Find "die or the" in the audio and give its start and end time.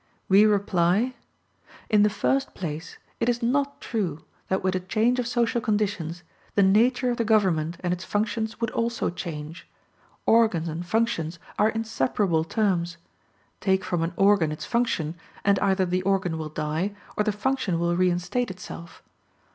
16.49-17.31